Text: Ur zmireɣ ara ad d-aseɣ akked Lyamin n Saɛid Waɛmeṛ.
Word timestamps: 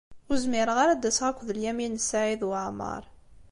Ur 0.29 0.37
zmireɣ 0.43 0.77
ara 0.83 0.91
ad 0.93 0.99
d-aseɣ 1.01 1.25
akked 1.27 1.49
Lyamin 1.57 1.93
n 1.99 2.03
Saɛid 2.07 2.41
Waɛmeṛ. 2.49 3.03